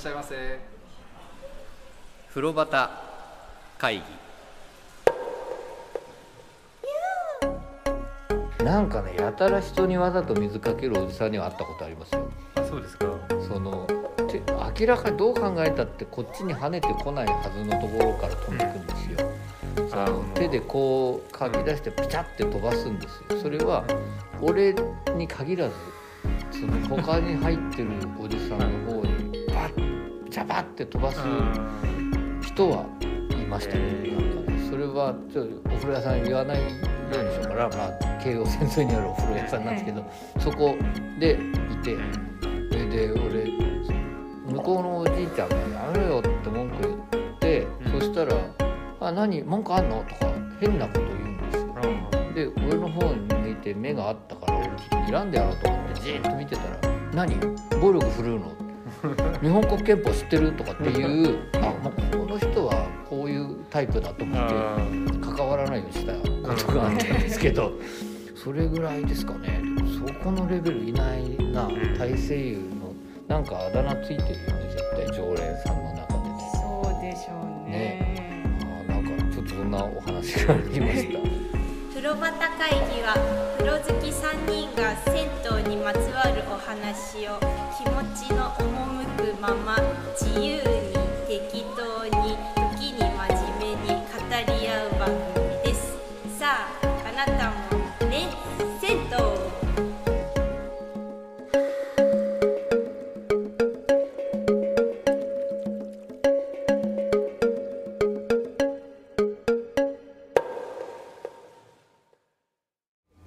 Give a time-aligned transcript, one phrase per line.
[0.00, 0.58] しゃいませ。
[2.30, 2.88] 風呂端
[3.76, 4.02] 会議。
[8.64, 12.30] なんかねやたら人にわざと水かけるおじさんには会ったことありますよ。
[12.54, 13.04] あそうですか。
[13.46, 13.86] その
[14.26, 14.42] て
[14.80, 19.18] 明らかにどう考えたってこっちに跳ねてこないはずのところから飛んでいくんですよ、
[19.90, 23.40] そあの手でこうかき出してピチャって飛ばすんですよ。
[23.42, 23.84] それは
[24.40, 24.74] 俺
[25.14, 25.74] に限らず
[26.52, 29.09] その他に入ってるおじさんの方に
[30.28, 31.18] ジャバって飛ばす
[32.42, 32.84] 人は
[33.30, 33.82] いましたね。
[34.10, 37.90] なんかねそれはちょっとお風呂屋さん言わないようにしようからまあ
[38.22, 40.04] 京王線沿いにあるお風呂屋さんなんですけど
[40.38, 40.76] そこ
[41.18, 41.38] で
[41.72, 41.96] いて
[42.70, 43.50] それで俺
[44.52, 48.00] 向こうのおじいちゃんが「やめろよ」って文句言って、うん。
[48.00, 48.36] そしたら
[49.00, 49.42] 「あ何？
[49.42, 51.74] 文句あんの?」とか変なこと言うんですよ。
[52.34, 57.34] で俺の方に向いて目があったから俺ちょっと睨んでやろうと思ってじーっと見てたら「何？
[57.80, 58.52] 暴力振るうの?」
[59.42, 64.78] 日本国憲法知ってる?」とかっていうあもうこの人はこういうタイプだと思ってあ
[65.36, 67.72] 関わらないようにしたことがあったんですけど。
[68.42, 69.60] それぐらいですかね。
[69.98, 71.66] そこのレベルいないな。
[71.66, 71.98] うん。
[71.98, 72.94] 大声優の
[73.28, 74.34] なんかあだ名ついてるよね
[74.70, 75.06] 絶対。
[75.14, 76.38] 常連さんの中でね。
[76.54, 77.34] そうでしょ
[77.66, 78.56] うね。
[78.88, 81.18] あーなんかちょっとそんなお話がありました。
[81.90, 83.14] 風呂端会議は
[83.58, 85.28] 風呂好き3人が銭
[85.68, 85.92] 湯にま
[86.60, 87.40] 話を
[87.76, 89.76] 気持ちの赴くまま
[90.14, 90.62] 自由に
[91.26, 92.36] 適当に
[92.78, 93.08] 時に真
[93.58, 94.08] 面目に語
[94.60, 95.96] り合う番組です。
[96.38, 98.28] さああなたもね
[98.80, 99.10] 銭湯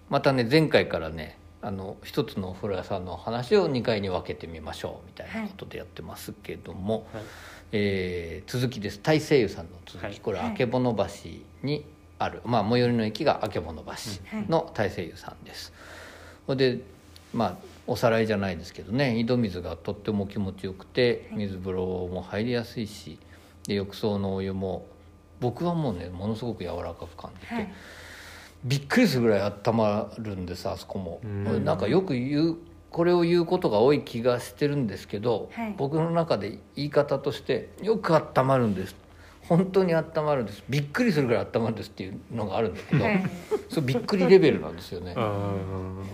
[0.10, 7.24] またね前回からねあの一つのお風呂屋さんの話を2回に分けてみましょうみたいなことでやってますけども、はい。
[7.72, 9.00] えー続きです。
[9.02, 10.20] 大西湯さんの続き、はい。
[10.22, 11.30] これはいあけぼの橋
[11.64, 11.86] に
[12.20, 13.94] ある、まあ最寄りの駅があけぼの橋
[14.50, 15.72] の大西湯さんです。
[16.46, 16.82] それで
[17.34, 17.58] まあ
[17.88, 23.20] おさらいじゃないですけどね井戸水がとっても気持ちよくて水風呂も入りやすいし
[23.68, 24.86] で浴槽のお湯も
[25.40, 27.74] 僕はもうねものすごく柔らかく感じて、はい
[28.64, 31.66] びっくりするぐらい温まるんですあそこも、うん。
[31.66, 32.58] なんかよく言う
[32.90, 35.76] これを言うことが多い気がしてるんですけど、はい。
[35.78, 38.96] 僕の中で言い方としてよく温まるんです。
[39.50, 40.64] 本当に温まるんです。
[40.70, 43.24] びっくりするぐらい温まるんですっていうのがあるんだけど、はい。
[43.70, 45.14] それびっくりレベルなんですよね。
[45.18, 45.54] あ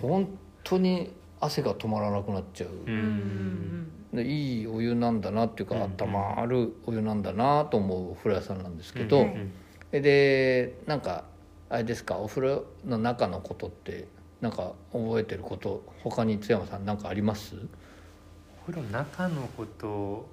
[0.02, 0.28] 本
[0.64, 5.82] 当に汗が止まらなくなっちゃう、うでいいお湯なんだなっていうか、うん。
[5.82, 9.52] 温まるお湯なんだなと思うお風呂屋さんなんですけうど、ん。
[9.92, 11.24] でなんか
[11.70, 12.18] あれですか？
[12.18, 14.08] お風呂の中のことって
[14.40, 17.54] なんか覚えてること他に津山さん何かあります？
[18.66, 20.28] お風呂の中のこと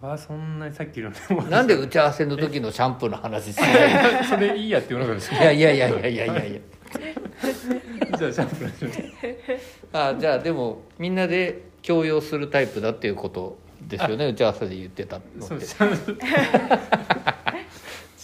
[0.00, 1.10] はそんなにさっきの
[1.50, 5.44] なんで打ち合わせの時のシャンプーの話しない それいいやって言わなかったですい。
[5.44, 6.60] やいやいやいやいやいやいや。
[8.18, 9.58] じゃあシャンプー
[9.92, 15.40] あじゃあでもみんなで共用するタイプだっていうことですよね打ち合わせで言ってたのって。
[15.42, 15.74] そう シ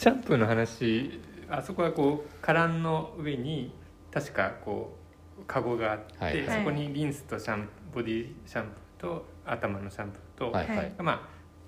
[0.09, 1.21] ャンプーの話
[1.59, 3.72] あそこはこうカランの上に
[4.10, 4.97] 確かこ
[5.41, 6.59] うカゴがあって、はいはい。
[6.59, 11.20] そこにリンスとシャンボディシャンプーと頭のシャンプーと、はいはい、はいまあ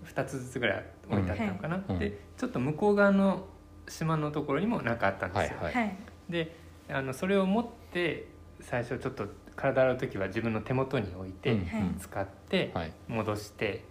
[0.07, 1.99] 2つずつぐらい置いてあったのかな、うん。
[1.99, 3.45] でちょっと向こう側の
[3.89, 5.97] 島のところにも何かあったんですよ、はいはい。
[6.29, 6.57] で
[6.89, 8.29] あのそれを持って
[8.61, 11.57] 最初ちょっと体洗う時は自分の手元に置いて、
[11.99, 12.93] 使ってはい。
[13.09, 13.85] 戻して、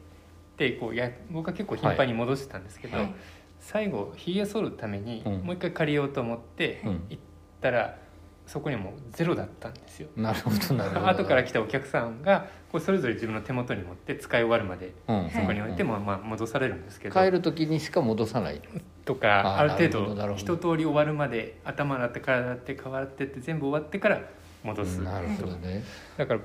[0.57, 3.15] でこうや僕は結構頻繁に戻してたんですけど、はい
[3.59, 5.33] 最後ひげ剃るためにうん。
[5.41, 7.03] もう一回借りようと思ってうん。
[7.09, 7.23] 行っ
[7.61, 7.97] たら、
[8.45, 10.09] そこにはもうゼロだったんですよ。
[10.15, 11.07] なるほどなるほど。
[11.09, 15.29] 後から来たお客さんがこうそれぞれ自分の手元に持って使い終わるまでうん。
[15.31, 18.61] そこに置いてもまあ戻されるんですけど、帰る時にしか戻さない。
[19.03, 20.55] とあーかある程なるほどなる度ほど。
[20.55, 24.21] 一通り終わるまで頭洗って体洗って顔洗ってって全部終わってから
[24.65, 25.83] 戻す、なるほどね。
[26.17, 26.39] だから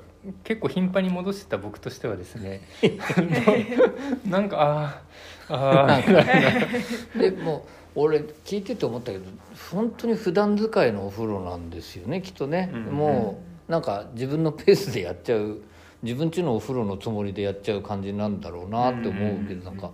[0.45, 2.61] 結構頻繁に戻してた僕としてはですね
[4.29, 5.03] なんか
[5.49, 9.25] あーあー でも俺聞いてて思ったけど
[9.73, 15.59] 本当に普段使いのお風呂なんですよねきっとね、うんもうなんか自分のペースでやっちゃう
[16.03, 19.65] 自分家のお風呂のつもりでやっちゃう感じなんだろうなって思うけどうん。
[19.65, 19.93] なんか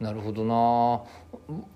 [0.00, 1.02] なるほどな。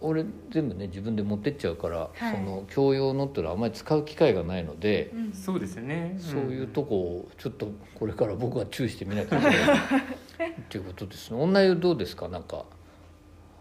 [0.00, 2.36] 俺全部ね自分で持ってっちゃうから、はい。
[2.36, 5.32] その共用のっていうのはあんまり使う機会がないので、うん。
[5.32, 9.56] そうですよね、そういうとこをちょっとこれから僕は注意してみなきゃいけない。
[9.58, 11.40] っていうことですね。
[11.40, 12.28] 女湯どうですか？
[12.28, 12.64] なんか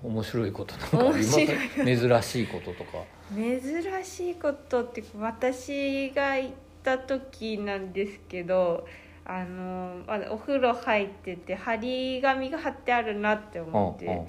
[0.04, 1.38] 面白いことなんかあります？
[1.84, 3.04] 面珍しいこととか。
[3.34, 6.52] 珍しいことって私が行っ
[6.84, 8.86] た時なんですけど
[9.26, 10.02] あの
[10.32, 14.28] お風呂入ってて張り紙が貼ってあるなって思って、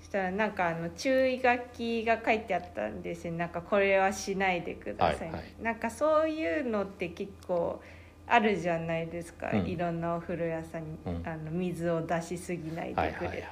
[0.00, 3.32] そしたらなんかあの注意書きが書いてあったんですよ。
[3.34, 5.62] なんかこれはしないでください、はいはい。
[5.62, 7.80] なんかそういうのって結構
[8.26, 9.66] あるじゃないですか、うん。
[9.66, 11.22] いろんなお風呂屋さんに、うん。
[11.26, 13.42] あの水を出しすぎないでくれと、はいはいはい。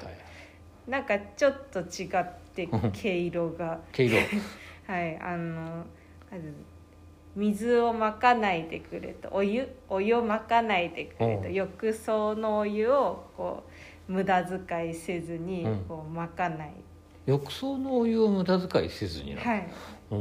[0.90, 2.24] なんかちょっと違っ
[2.54, 3.80] て毛色が。
[3.92, 4.18] 毛色。
[4.86, 5.84] はいあの
[7.38, 9.28] 水をまかないでくれと。
[9.30, 11.42] お湯お湯をまかないでくれと。
[11.46, 11.54] うん。
[11.54, 13.62] 浴槽のお湯をこ
[14.08, 15.84] う無駄遣いせずにうん。
[15.84, 16.72] こうまかない、
[17.26, 19.68] 浴槽のお湯を無駄遣いせずになはい、
[20.10, 20.20] そう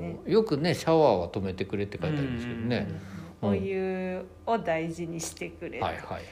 [0.00, 2.88] ですよくねシャワーは止めてくれって書いてありますけどね、
[3.42, 3.48] うん。
[3.50, 6.22] お湯を大事にしてくれと、はいはいはい。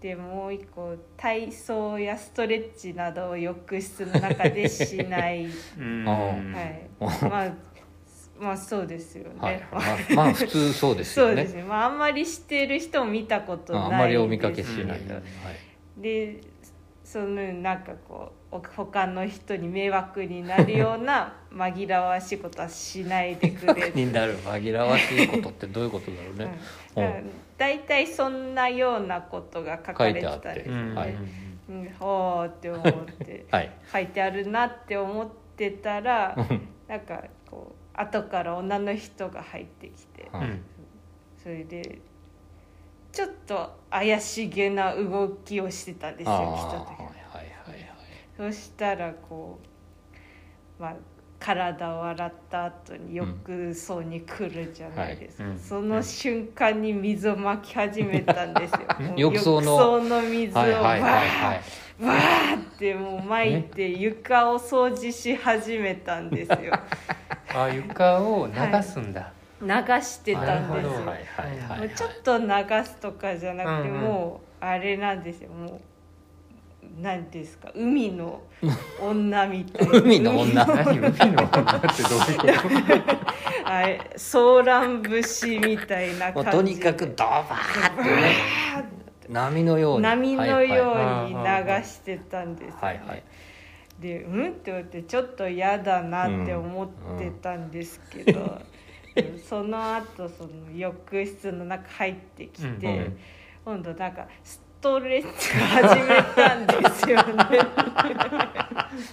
[0.00, 5.46] でもう一個体操やストレッチなどを浴室の中でしない。
[5.78, 7.24] はい。
[7.28, 7.71] まあ
[8.42, 9.66] まあそうですよね、はい。
[9.70, 11.34] まあまあ普通そうですよね。
[11.36, 11.54] そうです。
[11.54, 15.00] ね、まあ、あんまりしてる人も見たことないああんまりお見かけしない、はい。
[15.96, 16.40] で
[17.04, 24.36] そのなんかこうお他の人に迷惑になるような 紛らわしいことはしないでくれになる。
[24.38, 26.58] 紛らわしいことってどういうことだろうね、
[26.96, 27.04] うん。
[27.04, 27.24] う
[27.78, 30.94] 体そんなようなことが書かれてたんですうん。
[30.94, 31.14] ね、はい。
[31.68, 33.70] うん、ほーって思って はい。
[33.92, 36.36] 書いてあるなって思ってたら
[36.88, 37.22] なんか
[37.94, 40.30] 後から女の人が入ってきて。
[40.32, 40.42] ううん。
[40.44, 40.62] ん
[41.42, 41.98] それで
[43.10, 47.84] ちょっと怪しげな動きをしてたんですよ人はいはいとはいは
[48.48, 48.52] い。
[48.52, 49.58] そしたらこ
[50.78, 50.96] うまあ
[51.38, 55.52] 体を洗った後に浴槽に来るじゃないですか、はい。
[55.52, 55.58] うん。
[55.58, 58.78] その瞬間に水をまき始めたんですよ。
[59.18, 59.72] 浴槽の。
[59.72, 61.62] 浴槽の水をはいわはいはい。
[62.00, 66.72] はいってもう撒いて床を掃除し始めたんですよ
[67.54, 69.68] あ床を流すんだ、流
[70.02, 70.90] してたんですよ。
[70.90, 72.46] はいはいはいもうちょっと流
[72.84, 74.00] すとかじゃなくて、うんうん。
[74.00, 75.50] もうあれなんですよ。
[75.50, 75.80] もう
[77.00, 77.70] 何ですか。
[77.74, 78.42] 海の
[79.00, 79.98] 女みたいな。
[80.00, 80.64] 海の女？
[80.64, 83.22] 何海の女ってどういうこと？
[83.64, 88.34] あれソーラン節みたいなもう感じとにかくドバーってね。
[89.28, 92.18] 波のように波のよはうに流して。
[92.18, 93.22] たんですよね、はいはい
[94.02, 94.50] でうん？
[94.50, 96.88] って思ってちょっと嫌だなって思っ
[97.18, 98.60] てたんですけど、
[99.48, 103.18] その後その浴室の中入ってきて、うんうん。
[103.64, 107.34] 今度なんかストレッチ始めたんですよね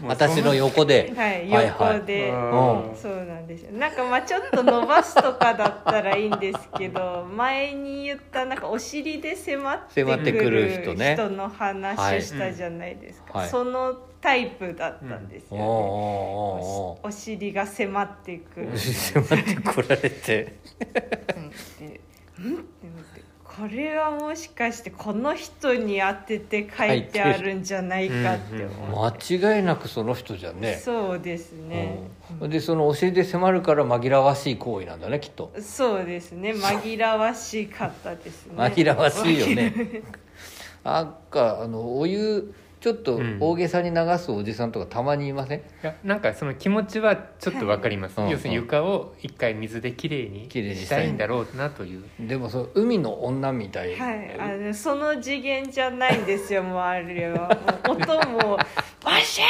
[0.03, 1.13] 私の横で。
[1.15, 1.95] はいはいはい。
[1.95, 2.95] 横で、うん。
[2.95, 3.71] そうなんですよ。
[3.71, 11.13] なんかまあちょっと伸ばすとかだったらいいんですけど 前に言ったなんかお尻で迫ってくくるる人ね。
[11.15, 13.49] 人の話をしたじゃないですか、はい。
[13.49, 18.77] そのタイプだったんですよね、おーおお尻が迫ってくる。
[18.77, 20.55] 迫ってこられて。
[21.35, 21.49] うん。
[21.87, 22.01] で
[22.39, 23.28] うんって思って
[23.59, 30.77] これはもしかしてこの人に当てて書いてあるんじゃないかって思って、間違いなくその人じゃんね。
[30.81, 31.99] そうですね、
[32.39, 32.49] うん。
[32.49, 35.51] でそのお尻で迫るから紛らわしい行為なんだねきっと。
[35.59, 36.53] そうですね。
[36.53, 38.53] 紛らわしかったですね。
[38.55, 40.03] 紛らわしいよね。
[40.85, 43.37] あっかあのお湯ちょっとうん。
[43.39, 52.03] 大げさに流すおじさんとかたまにいません、いやなんかその気持ちはちょっとわかります、はい要するに床を一回水できれいにきれいにししたいたいんだろうなという。
[52.19, 57.49] でもそう海の女みたい、はい、あのその次元じゃないんですよもうあれは。
[57.87, 58.57] もう音も
[59.03, 59.45] 「バシャ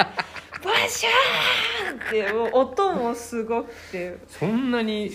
[0.00, 4.16] ーバシャー!」ってもう音もすごくて。
[4.28, 5.10] そんなに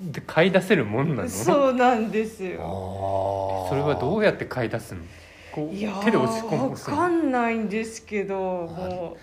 [0.00, 1.28] で買い出せるもんなの？
[1.28, 5.00] そうなんですあよれはどうやって買い出すの？
[5.56, 9.16] こういや手で押し込むわかんないんですけども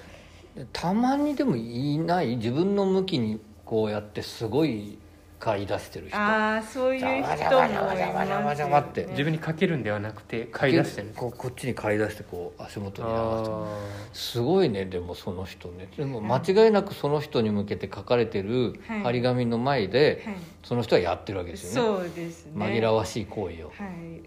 [0.74, 2.38] たまにでもいない？
[2.38, 4.98] 自分の向きにこうやってすごい
[5.44, 6.18] 買い出してるう人。
[6.18, 13.50] ああそういう人もいまって自分にかけるんではなくて買い出してるこうこっちに買い出してこう足元に流して。
[13.52, 13.78] あ
[14.14, 15.90] すごいねでもその人ね。
[15.98, 19.04] でも間違いなくその人に向けて書かれてるはい。
[19.04, 20.36] 張り紙の前で、はい。
[20.64, 22.06] その人はやってるわけですよね。
[22.06, 22.66] そうですね。
[22.66, 23.68] 紛らわしい行為を。
[23.68, 23.74] は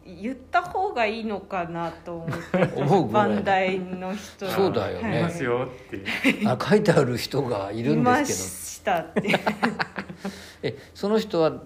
[0.05, 2.69] い、言った方がいいのかなと思って。
[2.77, 3.29] 思うぐらい。
[3.31, 5.21] バンダイの人ーそうだよね。
[5.21, 5.23] い。
[5.23, 9.23] ますよってあ書いてある人がいるんいまですしたって。
[9.23, 9.39] け ど
[10.63, 11.63] えその人は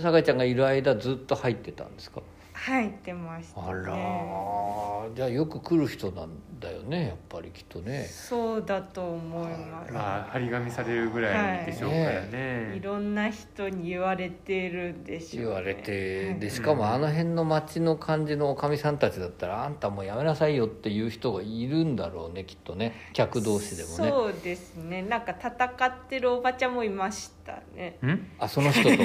[0.00, 2.20] 酒井ちゃんがいる間ずっと入ってたんですか？
[2.52, 3.66] 入ってましたね。
[3.68, 5.14] あらー。
[5.14, 8.04] じゃあよく来る人なんだよねやっぱりきっとね。
[8.04, 9.92] そうだと思います。
[9.92, 22.94] まあ張り紙されるぐらいでしょうからね、いろんな人に言われてるんでしょう、ね、言われてはいでしかもあの辺の町の感じのおかみさんたちだったらあんたもうやめなさいよっていう人がいるんだろうねきっとね。
[23.12, 23.94] 客同士でもね。
[23.94, 25.02] そうですね。
[25.02, 27.98] なんか戦ってるおばちゃんもいましたたね。
[28.02, 28.28] ん？
[28.38, 28.96] あその人と。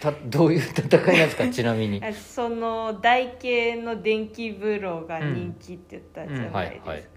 [0.00, 1.48] たどういう戦いなんですか？
[1.48, 2.02] ちなみに。
[2.02, 6.84] あその台形の電気風呂が人気って言ったじゃないです。
[6.84, 6.96] か、うんはい。
[6.98, 7.08] はい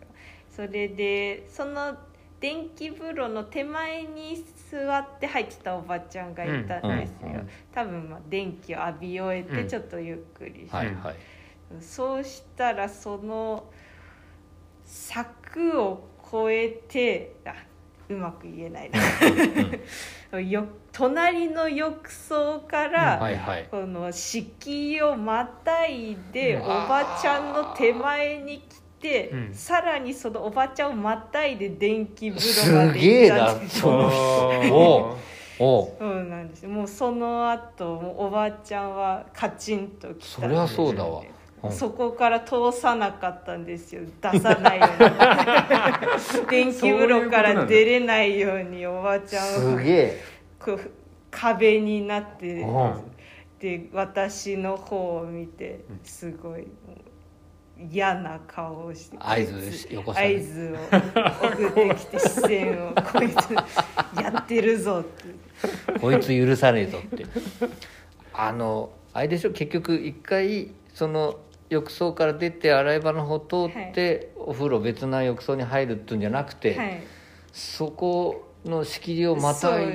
[0.56, 1.98] それでその
[2.40, 4.42] 電気風呂の手前に
[4.72, 9.66] 座って入ってたおばちゃんがいたんですよ、うんうんうん多分まあ電気を浴び終えうん。
[9.66, 11.16] てちょっとゆっくりして、はいはい。
[11.82, 13.66] そうしたらその
[14.86, 17.54] 柵を越えてあ
[18.08, 18.92] うまく言えない
[20.32, 20.40] な。
[20.40, 23.68] よ隣の浴槽から、はいはい。
[23.70, 26.62] この敷居をまたいでうん。
[26.62, 29.54] おばちゃんの手前に来て、うん。
[29.54, 33.94] さらにそのおばちゃんをまたいで電気風呂ますでげ行ったんですそう
[34.72, 35.18] お
[35.58, 35.96] おう。
[36.00, 36.68] そうなんです。
[36.68, 41.22] もうその後もうおばちゃんはカチンときたそりゃそうだわ。
[41.64, 41.72] うん。
[41.72, 44.02] そこから通さなかったんですよ。
[44.22, 46.48] 出さないように。
[46.50, 49.78] 電気風呂から出れないようにおばちゃんは。
[49.78, 50.22] すげえ。
[50.60, 50.80] こう
[51.32, 53.12] 壁になってうん。
[53.60, 56.68] で私の方を見てすごい
[57.78, 66.00] 嫌な顔をして合図しよこさ合れ図を送ってきて視線をこいつやってるぞって。
[66.00, 67.26] こいつ許さねえぞって。
[68.34, 71.40] あのあれでしょ結局一回その
[71.70, 77.04] 浴槽から出て洗い場の方通って、お風呂別な浴槽に入るっていうんじゃなくて、はい。
[77.52, 79.86] そこの仕切りをまたい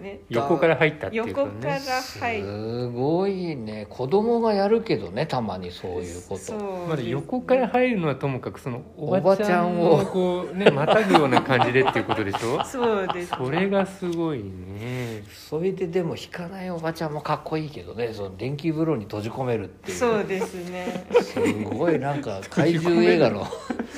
[0.00, 0.20] ね。
[0.28, 1.80] 横から入ったっていうこと横からね
[2.20, 3.86] 入すごいね。
[3.88, 6.54] 子供がやるけどねたまにそういうこと。
[6.88, 12.62] まだ横から入るのはともかくそのおおばばちゃんをこうね またぐような感じでっていうことでしょ？
[12.64, 15.22] そうですそれがすごいね。
[15.32, 18.10] それででも引かないおばちゃんもかっこいいけどね。
[18.12, 19.96] その電気風呂に閉じ込めるっていう。
[19.96, 21.06] そうですね。
[21.20, 23.46] すごいなんか怪獣映画の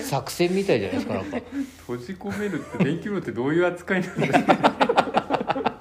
[0.02, 1.38] 作戦みたいじゃないですかなんか。
[1.78, 5.76] 閉じ込めるって電気風呂ってどういう扱いなんですか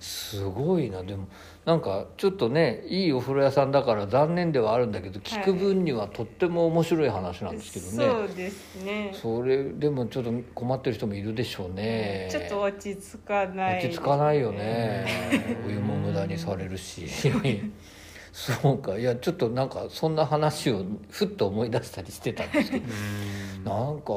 [0.00, 1.02] すごいな。
[1.02, 1.28] でも
[1.64, 9.10] なんかちょっとねいいお風呂屋さんだから残念ではあるんだけど聞く分にはとっても面白い話なんですけどね、そうですね。
[9.14, 12.28] それでもちょっと困ってる人もいるでしょうね。
[12.30, 15.06] ちょっと落ち着かない落ち着かないよね。
[15.66, 17.06] お湯も無駄にされるし
[18.36, 18.98] そうか。
[18.98, 22.84] いやちょっとなんかそんな話をふっと思い出したりしてたんですけど。
[22.84, 23.64] うん。
[23.64, 24.12] なんか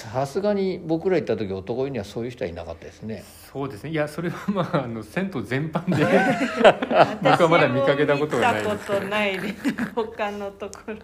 [0.00, 3.24] さすがに僕ら行った時男湯にはそういう人はいなかったですね。
[3.52, 3.90] そうですね。
[3.90, 6.04] いやそれはまああの銭湯全般で。
[7.20, 9.54] 僕はまだ見かけたことがないです私も見たことないで
[9.96, 10.94] 他のところ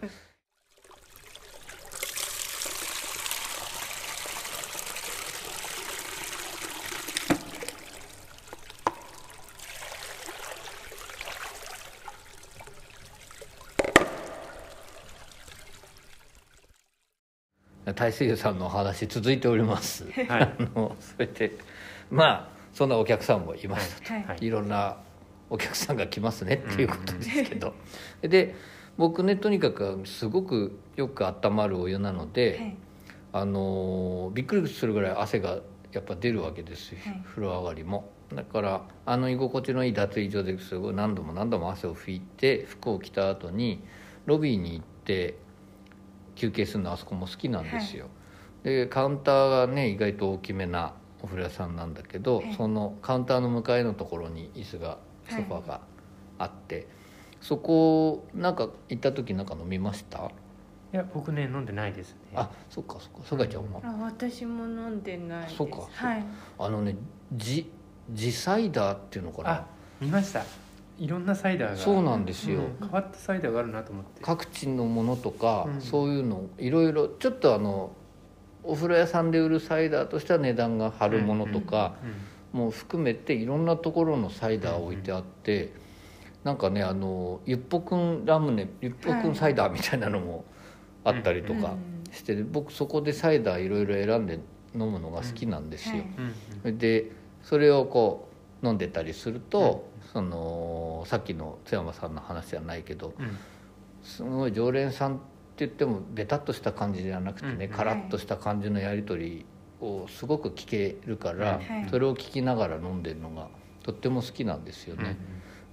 [17.98, 20.04] 大水さんのお話続いております。
[20.12, 20.26] はい。
[20.28, 21.58] あのそれで
[22.10, 24.24] まあそんなお客さんもいましたと、はい。
[24.24, 24.46] はい。
[24.46, 24.98] いろんな
[25.50, 27.74] お客さんが来ますねっていうことですけど、
[28.22, 28.54] で
[28.96, 32.76] 僕ねとにかくすごくよく温まるお湯なので、はい。
[33.32, 35.58] あのーびっくりするぐらい汗が
[35.90, 37.22] やっぱ出るわけですよ、はい。
[37.26, 38.12] 風呂上がりも。
[38.32, 43.82] だからあの居心地のいい脱衣所ですごい何度も何度も汗を拭いて服を着た後に
[44.26, 45.36] ロビーに行って
[46.38, 48.07] 休憩するのあそこも好きなんですよ、
[48.62, 55.80] でカウンターがね意外と大きめなお風呂屋さんなんだけど、はいそのカウンターの向かいのところに椅子がソファが
[56.38, 56.87] あって、
[57.40, 60.30] そこなんか行った時なんか飲みました？
[60.90, 62.16] いや僕ね飲んでないですね。
[62.35, 63.18] あそっかそっか。
[63.28, 63.83] そっかちゃんも。
[63.85, 65.57] あ私も飲んでないです。
[65.57, 66.25] そうかはい。
[66.59, 66.97] あのね
[67.33, 67.71] ジ
[68.11, 69.50] ジサイダーっていうのかな？
[69.50, 69.66] あ
[70.00, 70.42] 見ました
[70.98, 74.20] いろんなサイダーがそうなんですよ、うん変わったサイダーがあるなと思って。
[74.20, 75.80] 各地のものとか、うん。
[75.80, 77.92] そういうのいろいろちょっとあの
[78.64, 81.94] お風呂屋さんで売るサイダーとしては値段が張るものとか、
[82.52, 85.72] もう含めていろんなところのサイダー置いてあって、
[86.44, 90.44] なんかねあのゆっぽくんラムネゆっぽくんサイダーみたいなのも
[91.04, 92.12] あったりとかうん。
[92.12, 94.40] して、僕そこでサイダーいろいろ選んで
[94.74, 96.02] 飲むのが好きなんですよ。
[96.64, 97.12] で
[97.42, 98.28] それをこ
[98.62, 103.36] う飲んでたりすると、そのさっきの津山さんの話じゃないけどうん。
[104.02, 107.70] すごい常連さんって言ってもベタっとした感じじゃなくてね、うん。
[107.72, 109.46] カラッとした感じのやり取り
[109.80, 113.48] をすごく聞けるから、はいそれを聞きながら飲んでるのが
[113.82, 115.16] とっても好きなんですようんね。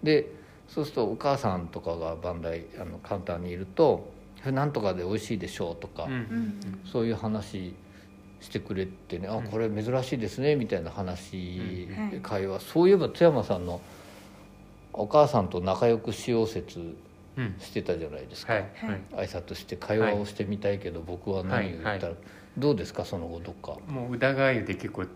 [0.04, 0.32] で
[0.68, 4.12] そうするとお母さんとかが番台あのカウンターにいると
[4.42, 6.08] 「それなんとかで美味しいでしょ」うとか、
[6.92, 7.76] そういう話
[8.42, 9.48] してくれてね「あうん。
[9.48, 12.22] これ珍しいですね」みたいな話、うん。
[12.22, 13.80] 会話そういえば津山さんの
[14.98, 16.96] お母さんと仲良くしよう説
[17.38, 17.56] うん。
[17.60, 18.62] してたじゃないですか、はい。
[19.12, 19.28] はい。
[19.28, 22.02] 挨拶して会話をしてみたいけど、僕は何を言ったら、はい。
[22.04, 22.16] はい。
[22.58, 23.78] どうですかその後どっか。
[23.92, 25.04] もう宇田川湯で結構。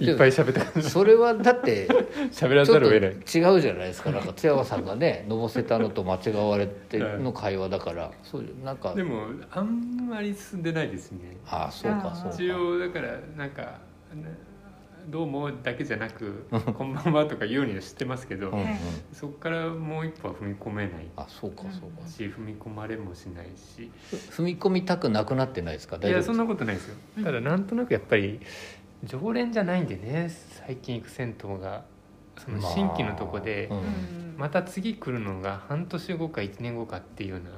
[0.00, 1.86] いっぱい喋ったそれはだって
[2.32, 3.10] 喋らざるを得ない。
[3.10, 4.10] うじゃないですか。
[4.10, 8.10] なんか津山さんがね のぼせたのと間違われての会話だから。
[8.22, 8.94] そういうなんか。
[8.94, 11.36] でもあんまり進んでないですね。
[11.46, 12.36] ああそうかそうか。
[12.36, 14.28] 一応だからなんかな
[15.08, 18.66] どうもだけじゃなくこんばんはとか言うには知ってますけど、うんうん。
[19.12, 21.08] そこからもう一歩は踏み込めない。
[21.16, 22.08] あそうかそうか。
[22.08, 23.90] し踏み込まれもしないし。
[24.30, 25.96] 踏み込みたくなくなってないですか？
[25.96, 26.96] いやそんなことないですよ。
[27.24, 28.40] ただなんとなくやっぱり
[29.04, 30.30] 常連じゃないんでね
[30.66, 31.84] 最近行く銭湯が
[32.38, 33.86] その新規のとこでまあうん。
[34.38, 37.50] また次来るのが半年後か1年後かっていうような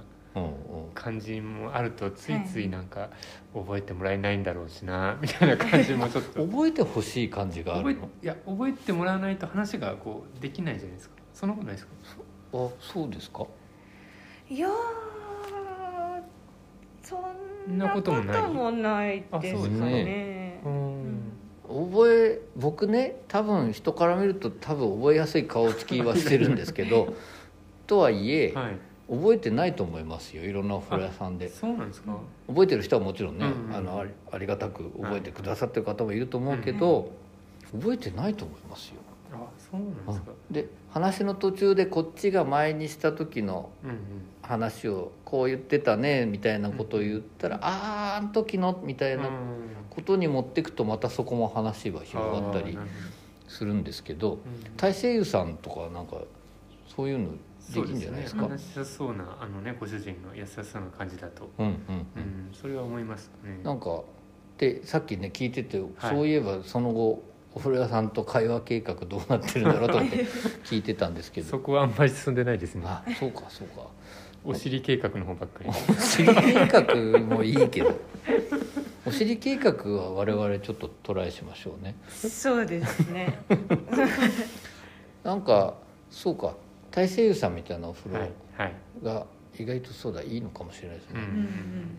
[0.95, 3.11] 感じもあるとついついなんか
[3.55, 6.45] 覚えてもらえないんだろうしなみたいな感じもちょっと。
[6.47, 8.09] 覚えてほしい感じがあるの？
[8.23, 11.15] いや覚えてもらわないと話がこうできないじゃないですか。
[11.33, 11.93] そんなことないですか？
[12.55, 13.47] あそうですか？
[14.51, 14.73] いやー
[17.03, 17.17] そ
[17.71, 20.61] んななこことともないもないですかあそうですね。
[20.65, 21.33] うん。
[21.67, 27.15] 覚え僕ね多分人から見ると多分覚えやすい顔つきはしてるんですけど
[27.87, 28.77] とはいえ、はい
[29.11, 31.49] 覚えてないと思いますよいろんなお風呂屋さんで。
[31.49, 32.17] そうなんですか？
[32.49, 37.11] 覚えてる人はもちろんね、うんうんあのありがたく覚えてくださってる方もいると思うけど、
[37.73, 38.95] 覚えてないと思いますよ。
[39.33, 40.33] あそうなんですか。
[40.51, 43.97] で話の途中でこっちが前にした時のうんうん。
[44.47, 49.31] 話をこう言ってたねみたいなことを言ったら、あああの時のみたいな
[49.89, 52.77] ことに持ってくとまたそこも話が広がったり
[53.49, 54.39] するんですけど
[54.77, 56.19] 大西湯さんとかなんか
[56.95, 57.31] そういうの
[57.73, 61.73] できるんじゃないですかそうですねそうなあのねご主人の優しさな感じだと、うんうん
[62.17, 63.61] うん、それは思いますね。
[63.63, 64.03] なんか
[64.59, 65.91] でさっきね聞いてて、はい。
[66.11, 67.23] そういえばその後
[67.55, 70.25] お風呂屋さんと会話計画どうなってるんだろうと思って
[70.65, 71.49] 聞いてたんですけど。
[71.49, 72.83] そこはあんまり進んでないですね。
[72.85, 73.87] あそうかそうか。
[74.45, 75.71] お尻計画の方ばっかり。
[75.71, 77.95] お尻計画もいいけど。
[79.07, 81.95] お尻計画は我々ちょっとトライしましょうね。
[82.09, 83.39] そうですね。
[85.23, 85.75] なんか
[86.11, 86.55] そうか
[86.95, 89.27] 大西湯さんみたいなお風はい呂はい、が
[89.59, 91.21] 意外とそうだいいのかもしれないですね、うん。
[91.23, 91.99] うん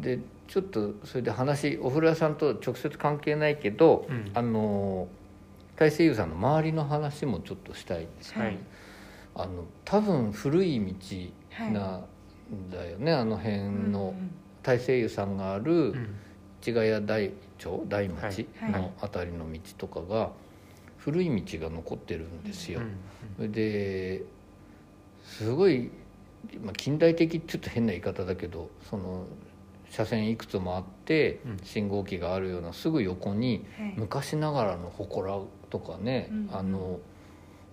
[0.00, 4.30] でちょっとそれで話お風呂屋さんと直接関係ないけど、うん。
[4.34, 5.08] あの
[5.76, 8.58] 大西湯さんの周りの話もちょっとしたいんですはいはい。
[9.36, 10.94] あの多分古い道
[11.50, 14.14] はいなんだよね、あの辺うんの
[14.62, 16.14] 大西湯さんがあるうん。
[16.60, 18.72] 市ヶ谷大町大町はい。
[18.72, 20.30] の辺りの道とかが
[20.98, 22.80] 古い道が残ってるんですよ。
[23.38, 24.22] で
[25.24, 25.90] すごい、
[26.62, 29.26] まあ、近代的ってちょっと変な言い方だけどその
[29.90, 31.58] 車線いくつもあってうん。
[31.62, 33.94] 信号機があるようなすぐ横にはい。
[33.96, 36.48] 昔ながらの祠とかね、うん。
[36.52, 37.00] あの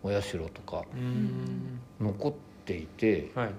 [0.04, 1.80] お社とかうん。
[2.00, 2.34] 残っ
[2.66, 3.52] ていてはい。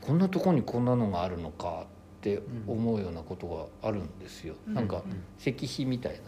[0.00, 4.74] こんなとこにこんなのがあるのかって思うようなことがあるんですよ、うん。
[4.74, 5.22] なんかうん。
[5.40, 6.18] 石碑みたいな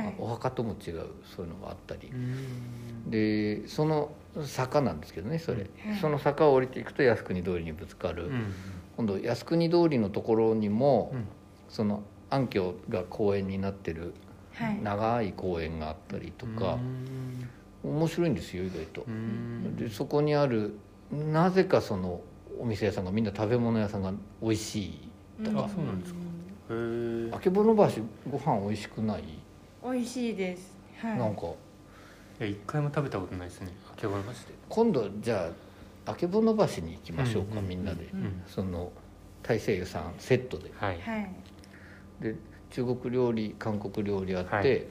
[0.00, 0.14] ね、はい。
[0.18, 1.06] お墓とも違う
[1.36, 2.08] そういうのがあったり。
[2.12, 3.10] う、ん。
[3.10, 4.10] でその
[4.44, 5.98] 坂なんですけどねそれ、はい。
[6.00, 8.54] その坂を降りていくと靖国通りにぶつかる、うん。
[8.96, 11.24] 今度靖国通りのところにも、うん。
[11.68, 14.14] その暗渠が公園になってる
[14.54, 14.82] はい。
[14.82, 16.78] 長い公園があったりとか、
[17.84, 19.04] 面白いんですよ意外と。
[19.06, 19.10] う。
[19.10, 19.76] ん。
[19.76, 20.78] でそこにある
[21.12, 22.20] なぜかその
[22.58, 25.05] お店屋さんがみんな食べ物屋さんが美味しい
[25.44, 26.20] とかあそうなんですか。
[26.70, 27.34] へー。
[27.36, 29.22] あけぼの橋ご飯美味しくない、
[29.82, 30.76] 美味しいです。
[30.98, 31.18] はい。
[31.18, 31.42] なんか。
[32.38, 33.72] いや一回も食べたことないですね。
[33.90, 34.36] あけぼの橋で。
[34.68, 35.50] 今度じゃ
[36.06, 37.58] ああけぼの橋に行きましょうか、うん。
[37.58, 38.42] うんみんなで、うん。
[38.46, 38.92] その
[39.42, 40.70] 大西湯さんセットで。
[40.76, 41.00] はい。
[41.00, 41.30] はい
[42.20, 42.34] で
[42.70, 44.86] 中国料理韓国料理あって、はい。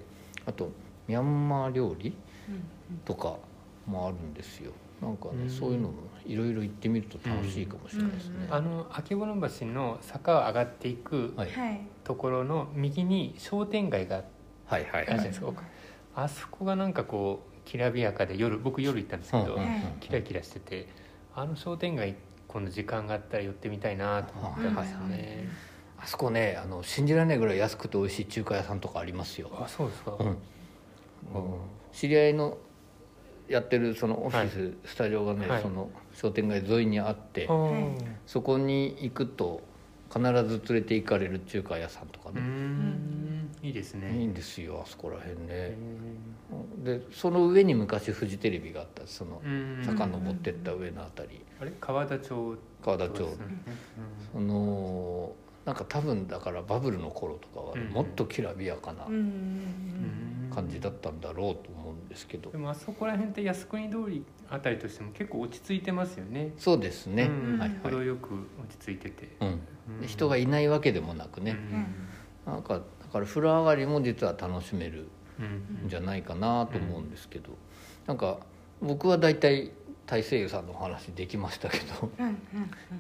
[0.48, 0.72] あと
[1.08, 2.16] ミャンマー料理
[2.50, 2.98] うん。
[3.04, 3.38] とか
[3.86, 5.50] もあるんですよなんかね、うん。
[5.50, 11.36] そういうのもいろいろ行ってみると楽しいかもしれないですね、あのあけぼの橋の坂を上がっていく
[12.04, 14.24] ところの右に商店街が
[14.66, 15.54] はいはいはいあるじゃないですか、
[16.16, 19.82] あそこがなんかこうきらびやかで夜僕夜行ったんですけど、うんうんうん。
[20.00, 20.88] キラキラしてて
[21.36, 22.16] あの商店街
[22.48, 25.50] 今度時間があったら寄ってみたいなと思ったんですよね、
[26.00, 30.38] あそこねあの信じられないぐらい安くて美味しい中華屋さんとかありますよ、あそうですか、うん。
[31.92, 32.58] 知り合いの
[33.48, 35.62] やってるそのオフィス、スタジオがね、はい。
[35.62, 37.48] その商店街沿いにあって、
[38.26, 39.62] そこに行くと
[40.12, 43.50] 必ず連れて行かれる中華屋さんとかね、ん。
[43.62, 44.18] いいですね。
[44.18, 45.76] いいんですよあそこら辺へ
[46.84, 49.06] ね、でその上に昔フジテレビがあった。
[49.06, 49.86] そのーうん。
[49.86, 51.42] 遡ってった上のあたり。
[51.60, 51.72] あれ？
[51.80, 52.58] 川田町。
[52.84, 53.24] 川田町。
[53.24, 53.36] ね。
[54.32, 55.34] その
[55.66, 57.94] なんか多分だからバブルの頃とかはね、うん。
[57.94, 59.14] もっときらびやかなうん。
[59.14, 66.54] うん感じだったんだろうと思うんですけど、でもあそこら辺って靖国通りあたりとしても結構落ち着いてますよね。
[66.58, 67.60] そうですね、うん。
[67.60, 69.48] はいはい、程よく落ち着いてて、うん。
[69.48, 70.02] うん。
[70.02, 71.58] で人がいないわけでもなくね、
[72.46, 72.54] うん。
[72.54, 75.08] なんかだから風呂上がりも実は楽しめる
[75.40, 75.44] う
[75.84, 77.50] んんじゃないかなと思うんですけど、
[78.08, 78.40] なんか
[78.82, 79.72] 僕は大体
[80.06, 82.12] 大西優さんのお話できましたけど。
[82.20, 82.36] うんうん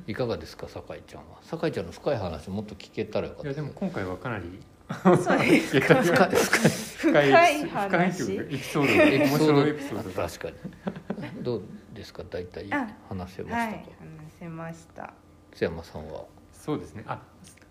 [0.07, 0.13] い。
[0.13, 1.37] かがですか酒井ちゃんは。
[1.41, 4.59] 酒井ちゃんの深い話もっと聞けたらよかったいやでも今回はかなり
[5.03, 5.95] そうですか。
[6.03, 10.27] 深い深い深い深い話エピソードエピソード面白いエピソードだ。
[10.27, 11.43] 確かに。
[11.43, 12.23] どうですか？
[12.29, 15.13] 大体あ話せまはいしたか、話せました。
[15.53, 16.25] 津山さんは。
[16.53, 17.03] そうですね。
[17.07, 17.19] あ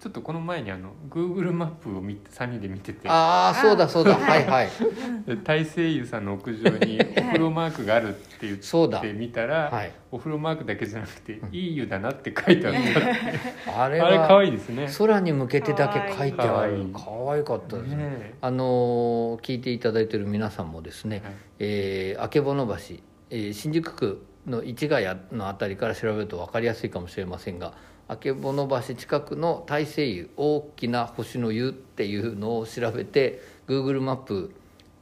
[0.04, 3.08] ちょっとこの前にあの Google マップを見て3人で見てて。
[3.08, 4.14] ああそうだそうだ。
[4.14, 4.46] あはい。
[4.46, 4.68] はい
[5.26, 8.98] で大西湯さんの屋上にお風呂マークがあるって言 そうだ。
[8.98, 9.92] って見たら、はい。
[10.12, 12.90] お風呂マークだけじゃなくて「いい湯だな」って書いてあったって
[13.74, 14.90] あれあれ可は愛いですね。
[14.98, 16.84] 空に向けてだけ書いてある。
[16.92, 17.88] か可愛かったです。
[17.88, 21.32] ねねあのー聞いていただいてる皆さんもですね、はい。
[21.60, 27.72] えー、曙橋、えー新宿区の市ヶ谷のあたりから調べると分かりやすいかもしれませんが
[28.08, 34.54] 曙橋近くの大西湯大きな星の湯っていうのを調べて Google マップ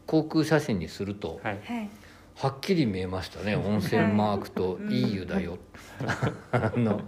[0.07, 1.91] 航空写真にすると、はい。
[2.35, 5.59] はっきり見えましたね温泉マークと「いい湯だよ」
[6.51, 7.03] あの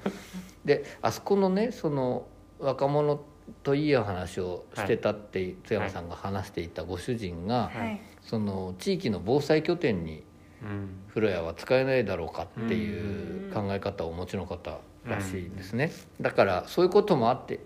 [0.67, 2.27] であそこのねその
[2.59, 3.21] 若者
[3.63, 8.01] といい話をしてたって津山さんが話していたご主人が、はい。
[8.23, 10.23] その地域の防災拠点に
[10.63, 10.89] うん。
[11.09, 15.93] 風呂屋は使えないだろうかっていう考え方をお持ちの方らしいんですね。
[16.21, 17.61] だからそういうこともあって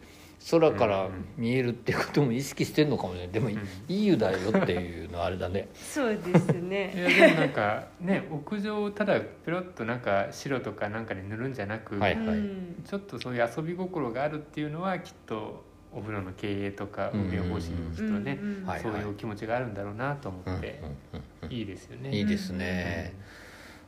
[0.51, 5.69] 空から見えるっていうことも意識してるのかもしれないでも「いい湯だよ」っていうのはあれだね。
[5.75, 12.83] そうです いねやでもなんかね屋上をただペロッとなんか白とかなんかで塗るんじゃなく、はいうん。
[12.85, 20.81] ちょっとそういう遊び心があるっていうのはきっとお風呂の経営とか運営方針にきっとね、うんうんはいそういう気持ちがあるんだろうなと思うんうんって、
[21.13, 21.53] うんうん。
[21.53, 22.17] いいですよね。
[22.17, 23.15] いいですね。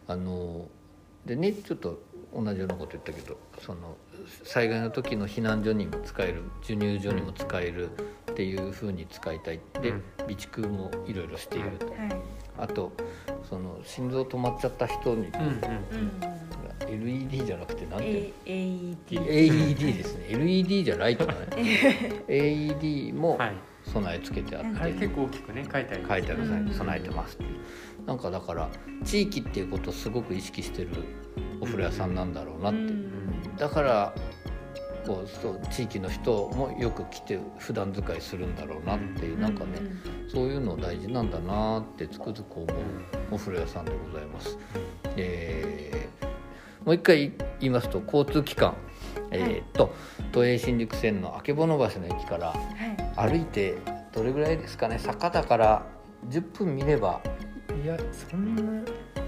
[0.09, 0.69] あの
[1.25, 2.03] でねちょっと
[2.35, 3.97] 同じようなこと言ったけどその
[4.45, 7.91] 災害の時の避難所にも使える授乳所にも使える
[8.31, 10.03] っていうふうに使いたいでうん。
[10.19, 11.87] 備蓄もいろいろしていると。
[11.87, 11.97] はい。
[12.59, 12.93] あと
[13.49, 16.50] その心臓止まっちゃった人にうんうんうん
[16.89, 20.27] LED じゃなくて何ていうの？A- AED AED ですね。
[20.31, 21.47] LED じゃライトだね
[22.29, 23.53] AED もはい、
[23.85, 24.81] 備え付けてあって。
[24.81, 26.13] あれ結構大きくね書いてあります。
[26.13, 26.71] 書いてあるうん。
[26.71, 28.07] 備えてますっていう。
[28.07, 28.69] なんかだから
[29.05, 30.91] 地域っていうことをすごく意識してる
[31.61, 33.57] お風呂屋さんなんだろうなって、うん。
[33.57, 34.15] だから
[35.07, 39.79] こうそう地域の人もよく来て普段使いするんだろうなっていう、なんかね、
[40.29, 42.67] そういうの大事なんだなってつくづく思う
[43.31, 44.59] お風呂屋さんでございます。
[45.17, 46.20] えー
[46.85, 48.75] もう一回言いますと交通機関、
[49.31, 49.95] えーっと
[50.33, 52.55] 都営新宿線の曙橋の駅からは
[53.27, 53.31] い。
[53.31, 53.77] 歩いて
[54.13, 55.87] どれぐらいですかね坂だから
[56.29, 57.21] 10分見れば
[57.83, 58.63] いやそんな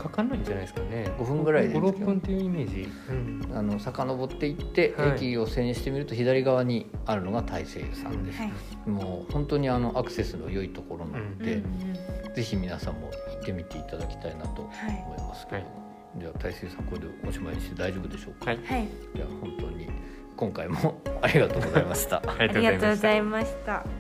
[0.03, 1.09] かかんないんじゃないですかね。
[1.17, 3.57] 5分ぐらいですけど56分っていうイメージ、うん。
[3.57, 5.11] あの遡っていって、はい。
[5.13, 8.91] 駅を背にしてみると左側にあるのが大西湯さんです、はい。
[8.91, 12.35] もう本当にあのアクセスの良いところなので、うん。
[12.35, 15.82] ぜひ皆さんも行ってみていただきたいなと思はいいますけど、はい
[16.17, 18.61] じゃあ大西湯さんこれでおしまいにして大丈夫でしょうか、はい。
[18.65, 18.89] はい。
[19.15, 19.89] じゃあ本当に
[20.37, 22.17] 今回もありがとうございました。
[22.17, 23.85] あありがとうございました。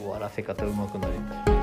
[0.00, 1.50] 終わらせ方うまくなりた。
[1.50, 1.53] い